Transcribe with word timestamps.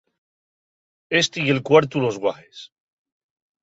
Esti 1.19 1.39
ye'l 1.45 1.65
cuartu 1.67 1.97
los 1.99 2.17
guaḥes. 2.21 2.59